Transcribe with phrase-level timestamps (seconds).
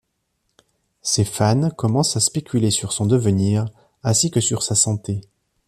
[1.03, 3.65] Ses fans commencent à spéculer sur son devenir
[4.01, 5.21] ainsi que sur sa santé.